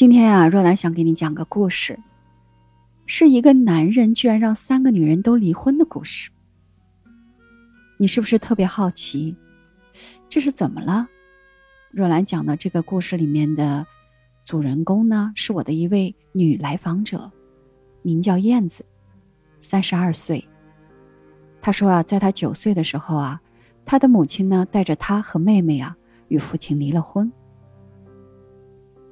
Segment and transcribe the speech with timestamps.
[0.00, 2.00] 今天啊，若兰想给你讲个故事，
[3.04, 6.30] 是一个男人居然让三个女人都离婚的故事。
[7.98, 9.36] 你是不是特别好奇，
[10.26, 11.06] 这是怎么了？
[11.90, 13.86] 若兰讲的这个故事里面的
[14.42, 17.30] 主人公呢，是我的一位女来访者，
[18.00, 18.82] 名叫燕子，
[19.60, 20.42] 三十二岁。
[21.60, 23.38] 她说啊，在她九岁的时候啊，
[23.84, 25.94] 她的母亲呢带着她和妹妹啊
[26.28, 27.30] 与父亲离了婚。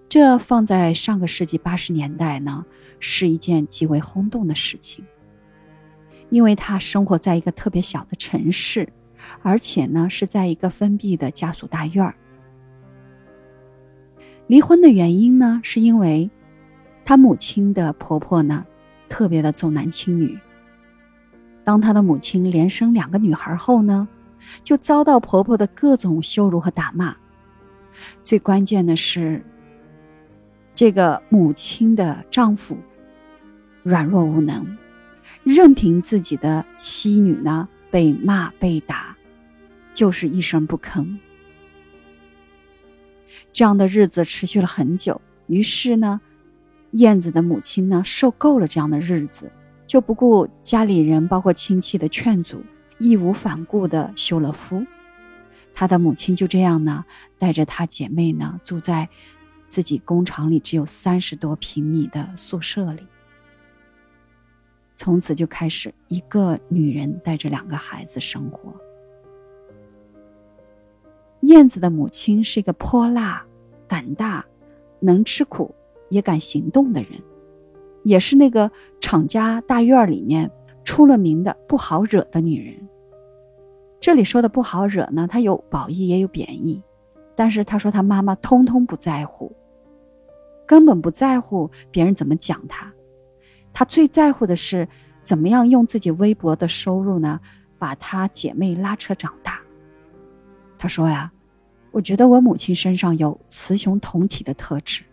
[0.08, 2.64] 这放在上个世纪八十年代呢，
[2.98, 5.04] 是一件极为轰动的事情。
[6.30, 8.88] 因为她生活在一个特别小的城市，
[9.42, 12.14] 而且呢是在一个封闭的家属大院儿。
[14.46, 16.30] 离婚的原因呢，是因为
[17.04, 18.64] 她母亲的婆婆呢
[19.10, 20.38] 特别的重男轻女。
[21.64, 24.08] 当她的母亲连生两个女孩后呢，
[24.64, 27.14] 就遭到婆婆的各种羞辱和打骂。
[28.24, 29.44] 最关键的是。
[30.78, 32.78] 这个母亲的丈夫
[33.82, 34.78] 软弱无能，
[35.42, 39.16] 任凭自己的妻女呢被骂被打，
[39.92, 41.18] 就是一声不吭。
[43.52, 46.20] 这样的日子持续了很久，于是呢，
[46.92, 49.50] 燕子的母亲呢受够了这样的日子，
[49.84, 52.62] 就不顾家里人包括亲戚的劝阻，
[52.98, 54.86] 义无反顾的休了夫。
[55.74, 57.04] 她的母亲就这样呢，
[57.36, 59.08] 带着她姐妹呢住在。
[59.68, 63.06] 自己工厂里只有三十多平米的宿舍里，
[64.96, 68.74] 从此就开始一个女人带着两个孩子生活。
[71.42, 73.44] 燕子的母亲是一个泼辣、
[73.86, 74.44] 胆大、
[75.00, 75.72] 能吃苦
[76.08, 77.10] 也敢行动的人，
[78.02, 80.50] 也是那个厂家大院里面
[80.82, 82.88] 出了名的不好惹的女人。
[84.00, 86.82] 这里说的不好惹呢，它有褒义也有贬义。
[87.38, 89.54] 但是他说他妈妈通通不在乎，
[90.66, 92.92] 根本不在乎别人怎么讲他，
[93.72, 94.88] 他最在乎的是
[95.22, 97.38] 怎么样用自己微薄的收入呢，
[97.78, 99.60] 把他姐妹拉扯长大。
[100.76, 101.30] 他说呀，
[101.92, 105.04] 我觉得我母亲身上有雌雄同体的特质，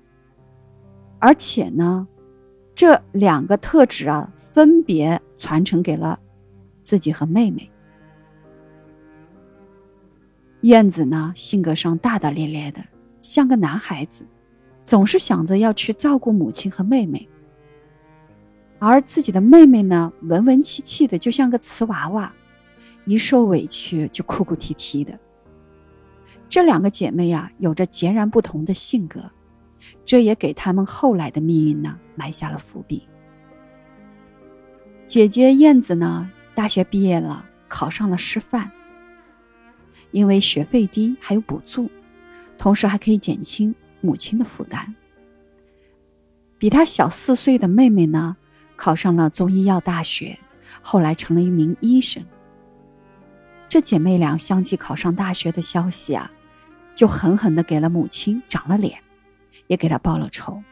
[1.19, 2.07] 而且呢，
[2.73, 6.19] 这两个特质啊，分别传承给了
[6.81, 7.69] 自己和妹妹。
[10.65, 12.83] 燕子呢，性格上大大咧咧的，
[13.21, 14.25] 像个男孩子，
[14.83, 17.29] 总是想着要去照顾母亲和妹妹。
[18.79, 22.33] 而自己的妹妹呢，文文气气的，就像个瓷娃娃，
[23.05, 25.15] 一受委屈就哭哭啼啼的。
[26.49, 29.21] 这两个姐妹呀，有着截然不同的性格，
[30.03, 33.07] 这也给他们后来的命运呢埋下了伏笔。
[35.05, 38.71] 姐姐燕子呢，大学毕业了，考上了师范。
[40.15, 41.91] 因为学费低，还有补助，
[42.57, 44.95] 同时还可以减轻母亲的负担。
[46.57, 48.37] 比她小四岁的妹妹呢，
[48.77, 50.39] 考上了中医药大学，
[50.81, 52.25] 后来成了一名医生。
[53.67, 56.31] 这姐妹俩相继考上大学的消息啊，
[56.95, 58.97] 就狠狠的给了母亲长了脸，
[59.67, 60.63] 也给她报了仇。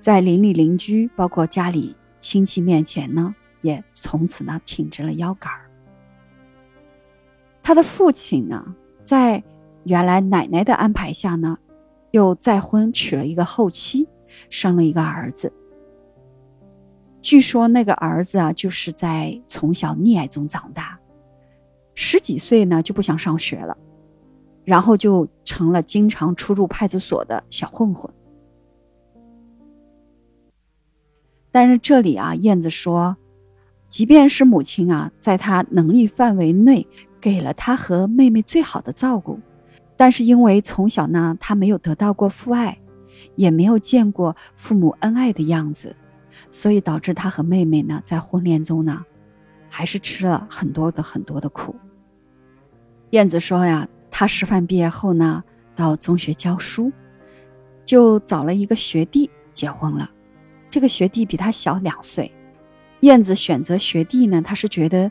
[0.00, 5.68] 在邻里邻居，包括家里亲戚面前呢，也从此呢挺直了腰杆儿。
[7.62, 9.42] 他的父亲呢，在
[9.84, 11.56] 原来奶奶的安排下呢，
[12.10, 14.08] 又再婚娶了一个后妻，
[14.50, 15.52] 生了一个儿子。
[17.20, 20.98] 据说那个儿子啊，就是在从小溺爱中长大，
[21.94, 23.76] 十几岁呢就不想上学了，
[24.64, 28.12] 然后就成了经常出入派出所的小混混。
[31.52, 33.16] 但是这里啊，燕子说，
[33.88, 36.86] 即便是母亲啊，在他能力范围内。
[37.22, 39.38] 给了他和妹妹最好的照顾，
[39.96, 42.76] 但是因为从小呢，他没有得到过父爱，
[43.36, 45.94] 也没有见过父母恩爱的样子，
[46.50, 49.04] 所以导致他和妹妹呢，在婚恋中呢，
[49.70, 51.76] 还是吃了很多的很多的苦。
[53.10, 55.44] 燕子说呀，他师范毕业后呢，
[55.76, 56.90] 到中学教书，
[57.84, 60.10] 就找了一个学弟结婚了。
[60.68, 62.32] 这个学弟比他小两岁。
[63.00, 65.08] 燕子选择学弟呢，他是觉得。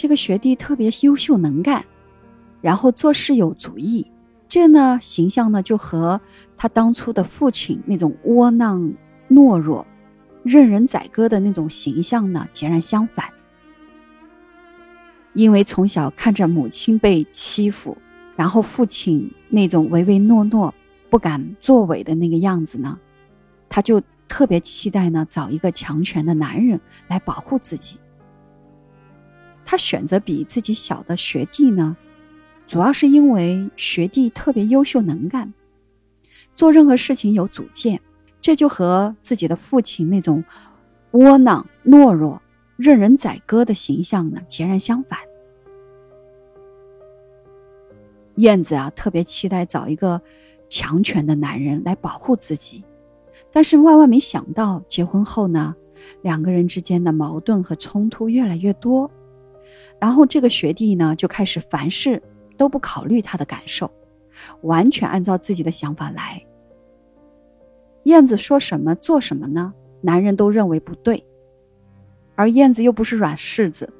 [0.00, 1.84] 这个学弟特别优秀能干，
[2.62, 4.10] 然后做事有主意，
[4.48, 6.18] 这呢形象呢就和
[6.56, 8.94] 他当初的父亲那种窝囊
[9.28, 9.86] 懦弱、
[10.42, 13.26] 任人宰割的那种形象呢截然相反。
[15.34, 17.94] 因为从小看着母亲被欺负，
[18.36, 20.74] 然后父亲那种唯唯诺诺、
[21.10, 22.98] 不敢作为的那个样子呢，
[23.68, 27.98] 他就特别期待呢找一个强权的男人来保护自己。
[29.64, 31.96] 他选择比自己小的学弟呢，
[32.66, 35.52] 主要是因为学弟特别优秀能干，
[36.54, 38.00] 做任何事情有主见，
[38.40, 40.42] 这就和自己的父亲那种
[41.12, 42.42] 窝囊、懦弱、
[42.76, 45.18] 任人宰割的形象呢截然相反。
[48.36, 50.20] 燕子啊，特别期待找一个
[50.68, 52.82] 强权的男人来保护自己，
[53.52, 55.76] 但是万万没想到，结婚后呢，
[56.22, 59.10] 两个人之间的矛盾和冲突越来越多。
[60.00, 62.20] 然后这个学弟呢，就开始凡事
[62.56, 63.88] 都不考虑他的感受，
[64.62, 66.42] 完全按照自己的想法来。
[68.04, 69.72] 燕子说什么做什么呢？
[70.00, 71.22] 男人都认为不对，
[72.34, 73.92] 而燕子又不是软柿子。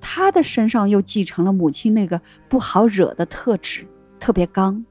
[0.00, 3.86] 她的身上又继承了母亲那个不好惹的特质，
[4.18, 4.82] 特别刚，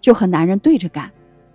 [0.00, 1.10] 就和男人对着干。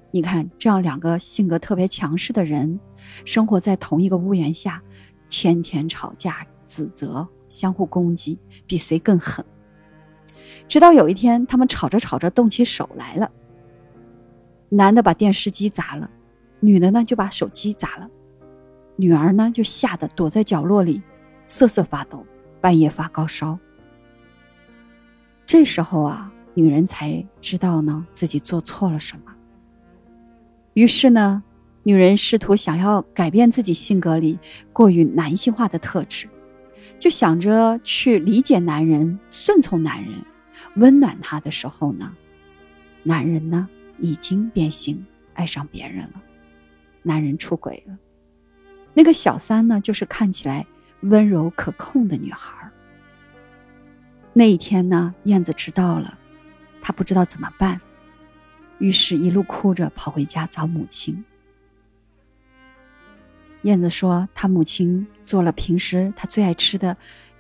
[0.10, 2.80] 你看，这样两个性格特别强势的人，
[3.26, 4.82] 生活在同一个屋檐下，
[5.30, 9.44] 天天吵架、指责、相互攻击，比谁更狠。
[10.68, 13.32] 直到有一天，他们吵着吵着动起手来了，
[14.70, 16.10] 男的把电视机砸了，
[16.60, 18.10] 女的呢就把手机砸了，
[18.96, 21.02] 女儿呢就吓得躲在角落里，
[21.46, 22.26] 瑟瑟发抖。
[22.60, 23.58] 半夜发高烧，
[25.46, 29.32] 这时候啊，女人才知道呢自己做错了什么。
[30.74, 31.44] 于是呢，
[31.84, 34.40] 女人试图想要改变自己性格里
[34.74, 36.28] 过于男性化的特质，
[37.00, 40.14] 就想着去理解男人、顺从男人、
[40.76, 42.12] 温暖他的时候呢，
[43.04, 43.68] 男人呢
[44.00, 46.22] 已经变心，爱上别人了，
[47.04, 47.98] 男人出轨了。
[48.94, 50.66] 那个小三呢，就是看起来
[51.02, 52.70] 温柔可控的女孩。
[54.34, 56.18] 那一天呢，燕子知道了，
[56.82, 57.80] 她不知道怎么办，
[58.80, 61.24] 于是一路哭着跑回家找母亲。
[63.64, 66.96] 燕子说，她母亲做了平时她最爱吃的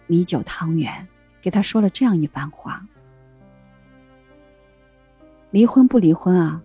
[0.08, 1.08] 米酒汤圆，
[1.42, 2.86] 给他说了这样一番话：
[5.52, 6.62] 离婚不离婚啊，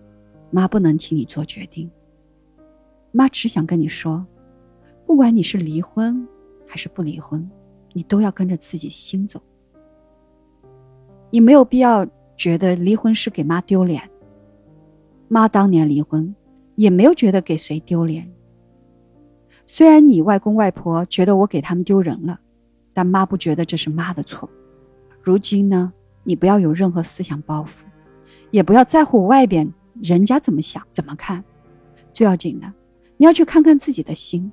[0.51, 1.91] 妈不能替你做决定。
[3.11, 4.27] 妈只想跟你说，
[5.07, 6.27] 不管你是离婚
[6.67, 7.49] 还是不离婚，
[7.93, 9.41] 你都要跟着自己心走。
[11.31, 12.07] 你没有必要
[12.37, 14.09] 觉得离婚是给妈丢脸。
[15.29, 16.35] 妈当年离婚，
[16.75, 18.31] 也没有觉得给谁丢脸。
[19.75, 22.39] 虽然你外公外婆觉得我给他们丢人了，
[22.93, 24.47] 但妈不觉得这是妈的错。
[25.23, 25.91] 如今呢，
[26.25, 27.85] 你不要有任何思想包袱，
[28.51, 29.73] 也不要在乎外边
[30.03, 31.43] 人家怎么想怎么看。
[32.13, 32.71] 最要紧的，
[33.17, 34.53] 你要去看看自己的心，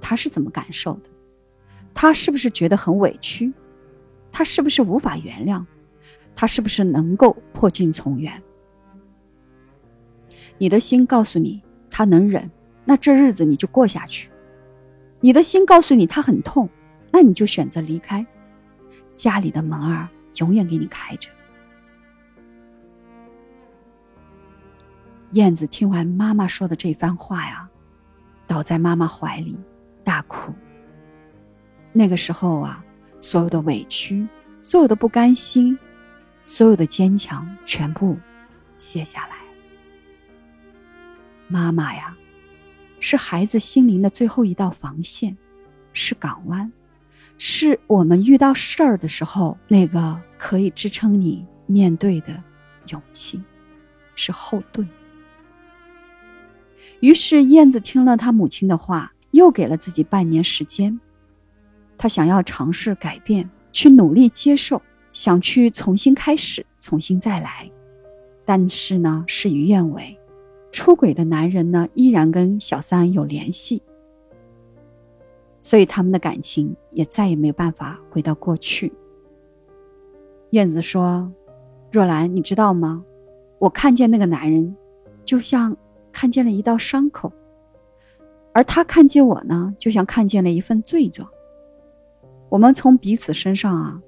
[0.00, 1.10] 他是怎么感受的？
[1.92, 3.52] 他是不是觉得很委屈？
[4.32, 5.62] 他是不是无法原谅？
[6.34, 8.42] 他是不是能够破镜重圆？
[10.56, 12.50] 你的心告诉你他能忍，
[12.86, 14.30] 那这日子你就过下去；
[15.20, 16.68] 你的心告诉你他很痛，
[17.10, 18.24] 那你就选择离开。
[19.14, 21.28] 家里的门儿永远给你开着。
[25.32, 27.68] 燕子听完妈妈说的这番话呀，
[28.46, 29.56] 倒在妈妈怀里
[30.04, 30.54] 大哭。
[31.92, 32.84] 那个时候啊，
[33.20, 34.26] 所有的委屈，
[34.62, 35.78] 所有的不甘心。
[36.50, 38.16] 所有的坚强全部
[38.78, 39.36] 卸下来。
[41.46, 42.16] 妈妈呀，
[43.00, 45.36] 是孩子心灵的最后一道防线，
[45.92, 46.70] 是港湾，
[47.36, 52.42] 是我们遇到事儿的时候那个可以支撑你面对的
[52.88, 53.40] 勇气，
[54.14, 54.88] 是后盾。
[57.00, 60.98] 于是燕子听了他母亲的话，又给了自己半年时间。
[61.96, 64.82] 他想要尝试改变，去努力接受。
[65.12, 67.70] 想去重新开始，重新再来，
[68.44, 70.17] 但是呢，事与愿违。
[70.70, 73.82] 出轨的男人呢，依然跟小三有联系，
[75.62, 78.92] 所以他们的感情也再也没有办法回到过去。
[80.50, 81.32] 燕子说
[81.92, 83.04] ：“若兰，你知道吗？
[83.58, 84.76] 我看见那个男人，
[85.24, 85.76] 就像
[86.12, 87.32] 看见了一道伤口，
[88.52, 91.28] 而他看见我呢，就像看见了一份罪状。
[92.48, 94.00] 我们从彼此身上啊。”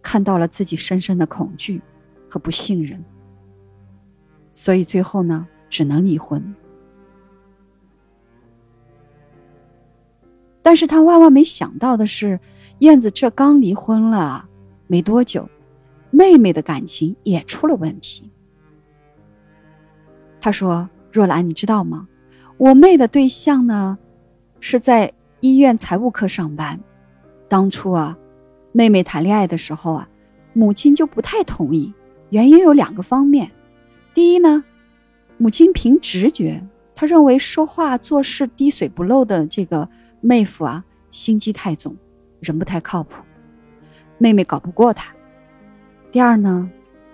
[0.00, 1.78] 看到了自己深深的恐惧
[2.26, 3.04] 和不信任，
[4.54, 6.54] 所以最后呢，只能离婚。
[10.62, 12.38] 但是他万万没想到的是，
[12.78, 14.48] 燕子这刚离婚了
[14.86, 15.50] 没多久，
[16.12, 18.30] 妹妹的感情也出了问题。
[20.40, 22.06] 他说：“若兰，你知道吗？
[22.56, 23.98] 我妹的对象呢，
[24.60, 26.78] 是在医院财务科上班，
[27.48, 28.16] 当初啊。”
[28.70, 30.08] 妹妹谈恋爱的时候啊，
[30.52, 31.92] 母亲就不太同意，
[32.30, 33.50] 原因有两个方面。
[34.14, 34.64] 第一呢，
[35.44, 39.86] 母亲凭直觉，她认为说话做事滴水不漏的这个
[40.22, 41.94] 妹夫啊，心机太重，
[42.40, 43.22] 人不太靠谱，
[44.16, 45.14] 妹妹搞不过他。
[46.10, 46.70] 第二呢，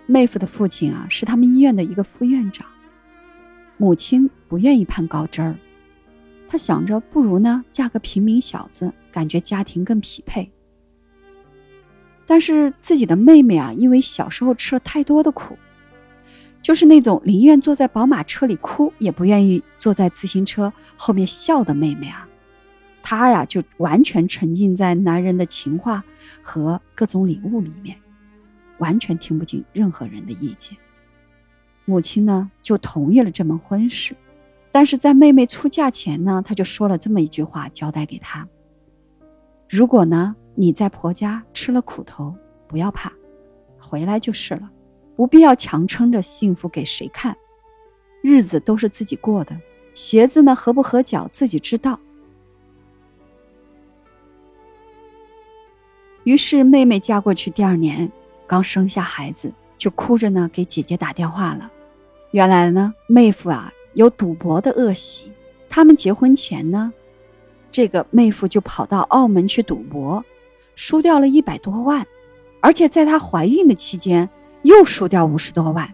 [0.07, 2.65] 妹夫的父亲啊是他们医院的一个副院长，
[3.77, 5.57] 母亲不愿意攀高枝儿，
[6.47, 10.49] 她想着不如呢嫁个平民小子，感觉家庭更匹配。
[12.27, 15.59] 但是自己的妹妹啊，因为小时候吃了太多的苦，
[16.63, 22.29] 就是那种宁愿坐在宝马车里哭，也不愿意坐在自行车后面笑的妹妹啊，
[23.03, 26.05] 她呀就完全沉浸在男人的情话
[26.43, 27.97] 和各种礼物里面，
[28.79, 30.77] 完全听不进任何人的意见。
[31.85, 34.15] 母亲呢就同意了这门婚事，
[34.71, 38.47] 但是在妹妹出嫁前呢，她就说了这么一句话交代给她：
[39.69, 40.37] 如果呢。
[40.57, 42.35] 你在婆家吃了苦头，
[42.67, 43.11] 不要怕，
[43.79, 44.69] 回来就是了，
[45.21, 47.37] 不必要强撑着幸福给谁看，
[48.23, 49.55] 日子都是自己过的，
[49.93, 52.01] 鞋子呢合不合脚自己知道。
[56.25, 58.11] 于是妹妹嫁过去第二年，
[58.47, 61.71] 刚生下孩子，就哭着呢给姐姐打电话了。
[62.31, 65.31] 原来呢，妹夫啊有赌博的恶习，
[65.69, 66.91] 他们结婚前呢，
[67.71, 70.25] 这个妹夫就跑到澳门去赌博。
[70.77, 72.07] 输掉了一百多万，
[72.61, 74.27] 而且在她怀孕的期间
[74.63, 75.93] 又输掉五十多万。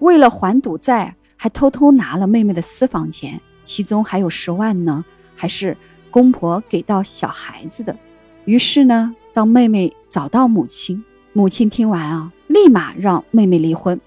[0.00, 5.76] 为了还赌债，还偷偷拿了妹妹的私房钱，其中还有十万呢，还是
[6.10, 7.96] 公婆给到小孩子的。
[8.44, 14.00] 于是呢，当妹妹找到母亲，母亲听完啊，立马让妹妹离婚。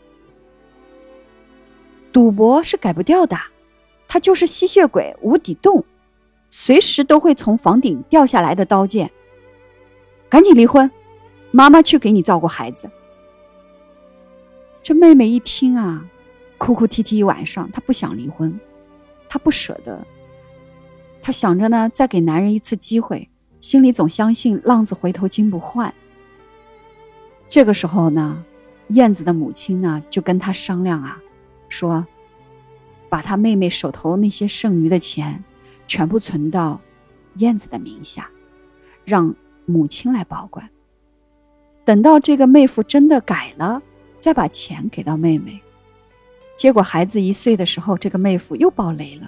[2.12, 3.38] 赌博是改不掉的，
[4.08, 5.84] 它就是吸血鬼无底洞，
[6.50, 9.12] 随时都会从房顶掉下来的刀剑。
[10.30, 10.90] 赶紧离婚，
[11.52, 12.90] 妈妈去给你照顾孩子。
[14.82, 16.06] 这妹妹一听啊，
[16.58, 18.60] 哭哭啼啼一晚上，她不想离婚，
[19.30, 20.06] 她不舍得，
[21.22, 25.94] 她想着呢，再给男人一次机会，心里总相信浪子回头金不换。
[27.48, 28.44] 这个时候呢，
[28.90, 31.22] 燕子的母亲呢就跟她商量啊，
[31.70, 32.06] 说，
[33.10, 35.44] 把她妹妹手头那些剩余的钱，
[35.88, 36.82] 全部存到
[37.36, 38.30] 燕子的名下，
[39.06, 39.34] 让。
[39.68, 40.68] 母亲来保管，
[41.86, 43.82] 等到这个妹夫真的改了，
[44.22, 45.60] 再把钱给到妹妹。
[46.56, 49.28] 结果孩子一岁的时候，这个妹夫又爆雷了，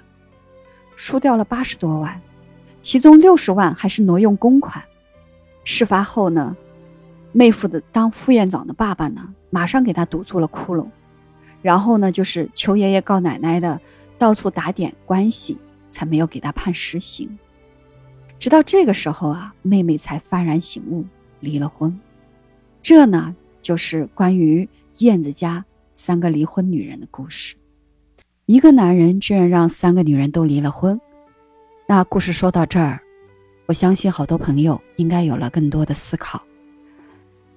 [0.94, 2.20] 输掉了八十多万，
[2.80, 4.80] 其中六十万还是挪用公款。
[5.64, 6.56] 事发后呢，
[7.32, 10.86] 妹夫的当副院长的爸爸呢，马上给他堵住了窟窿，
[11.60, 13.80] 然后呢，就是求爷爷告奶奶的，
[14.16, 15.58] 到处打点关系，
[15.90, 17.36] 才没有给他判实刑。
[18.38, 21.04] 直到这个时候啊，妹妹才幡然醒悟，
[21.40, 21.98] 离了婚。
[22.80, 27.56] 这呢，就是关于燕子家三个离婚女人的故事。
[28.46, 31.00] 一个男人居然让三个女人都离了婚。
[31.88, 33.00] 那故事说到这儿，
[33.66, 36.42] 我相信好多朋友应该有了更多的思考。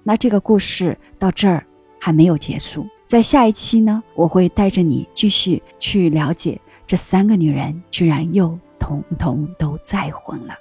[0.02, 1.64] 那这个故事到这儿
[2.00, 10.54] 还没有结束，在下一期呢，我会带着你继续去了解这三个女人居然又统统都再婚了。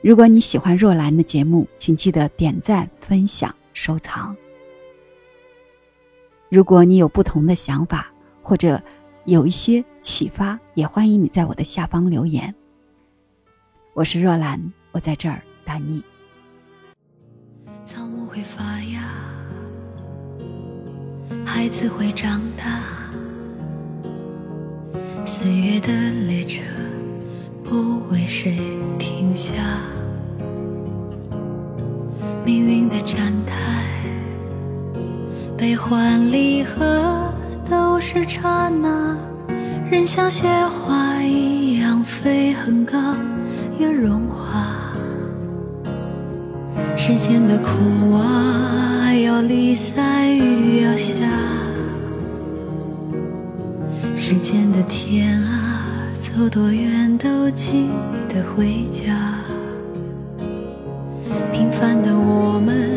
[0.00, 4.34] 如果你喜欢若兰的节目，请记得点赞、分享、收藏。
[6.52, 8.78] 如果你有不同的想法，或者
[9.24, 12.54] 有一些启发，也欢迎你在我的下方留言。
[13.94, 16.04] 我是若兰，我在这儿等你。
[17.82, 19.02] 草木会发芽，
[21.42, 22.82] 孩子会长大，
[25.24, 26.62] 岁月的列车
[27.64, 28.58] 不为谁
[28.98, 29.54] 停下。
[32.44, 33.86] 命运的站台，
[35.62, 37.32] 悲欢离合
[37.70, 39.16] 都是刹那。
[39.88, 42.98] 人像雪花一样飞很高，
[43.78, 44.92] 又融化。
[46.96, 51.14] 世间的苦啊，要离散雨要下。
[54.16, 55.84] 世间的天啊，
[56.18, 57.86] 走多远都记
[58.28, 59.38] 得回家。
[61.52, 62.91] 平凡的我们，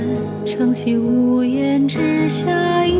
[0.58, 2.98] 撑起屋檐之下一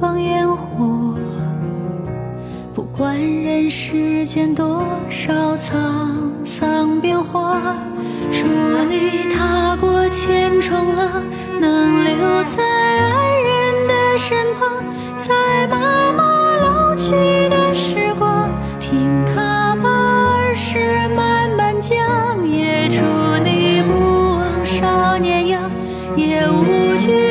[0.00, 1.14] 方烟火。
[2.74, 5.70] 不管人世间多少沧
[6.44, 7.76] 桑变化，
[8.32, 8.44] 祝
[8.88, 11.22] 你踏过千重浪，
[11.60, 14.84] 能留在爱人的身旁，
[15.16, 17.12] 在妈妈老去
[17.48, 18.09] 的时
[26.48, 27.29] 无惧